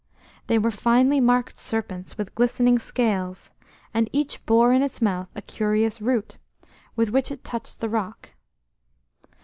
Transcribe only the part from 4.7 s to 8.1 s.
in its mouth a curious root, with which it touched the